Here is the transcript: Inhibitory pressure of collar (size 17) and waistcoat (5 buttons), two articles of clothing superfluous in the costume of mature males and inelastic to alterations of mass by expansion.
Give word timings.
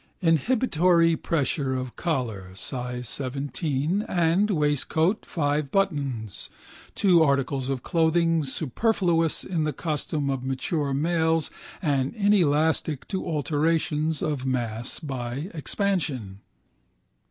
Inhibitory 0.19 1.15
pressure 1.15 1.75
of 1.75 1.95
collar 1.95 2.55
(size 2.55 3.07
17) 3.07 4.01
and 4.09 4.49
waistcoat 4.49 5.27
(5 5.27 5.69
buttons), 5.69 6.49
two 6.95 7.21
articles 7.21 7.69
of 7.69 7.83
clothing 7.83 8.43
superfluous 8.43 9.43
in 9.43 9.63
the 9.63 9.73
costume 9.73 10.31
of 10.31 10.43
mature 10.43 10.91
males 10.91 11.51
and 11.83 12.15
inelastic 12.15 13.07
to 13.09 13.23
alterations 13.23 14.23
of 14.23 14.43
mass 14.43 14.97
by 14.97 15.51
expansion. 15.53 16.39